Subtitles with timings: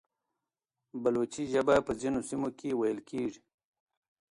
[1.01, 3.41] بلوچي ژبه په ځینو سیمو کې ویل کېږي.